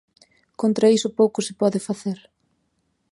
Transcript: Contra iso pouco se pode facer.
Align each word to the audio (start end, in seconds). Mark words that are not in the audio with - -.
Contra 0.61 0.91
iso 0.97 1.15
pouco 1.19 1.39
se 1.47 1.53
pode 1.61 1.79
facer. 1.87 2.19